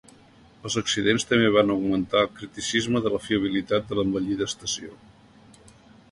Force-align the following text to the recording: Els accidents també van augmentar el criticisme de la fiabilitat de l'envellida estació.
Els 0.67 0.75
accidents 0.79 1.25
també 1.31 1.49
van 1.55 1.73
augmentar 1.73 2.23
el 2.27 2.31
criticisme 2.39 3.01
de 3.07 3.11
la 3.15 3.19
fiabilitat 3.25 3.85
de 3.91 3.99
l'envellida 3.99 4.49
estació. 4.53 4.97